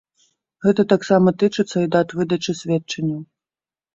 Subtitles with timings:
[0.65, 3.21] Гэта таксама тычыцца і дат выдачы сведчанняў.